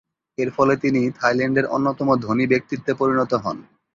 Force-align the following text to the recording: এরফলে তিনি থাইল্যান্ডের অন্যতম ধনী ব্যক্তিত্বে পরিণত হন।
এরফলে 0.37 0.73
তিনি 0.83 1.01
থাইল্যান্ডের 1.19 1.65
অন্যতম 1.67 2.07
ধনী 2.23 2.45
ব্যক্তিত্বে 2.51 2.91
পরিণত 2.99 3.31
হন। 3.43 3.57